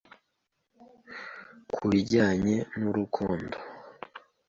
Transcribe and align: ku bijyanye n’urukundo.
ku 1.73 1.81
bijyanye 1.91 2.55
n’urukundo. 2.79 3.57